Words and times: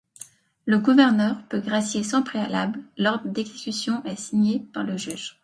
Le 0.65 0.79
gouverneur 0.79 1.43
peut 1.47 1.59
gracier 1.59 2.01
sans 2.01 2.23
préalable, 2.23 2.81
l'ordre 2.97 3.29
d'exécution 3.29 4.03
est 4.03 4.15
signé 4.19 4.61
par 4.73 4.83
le 4.83 4.97
juge. 4.97 5.37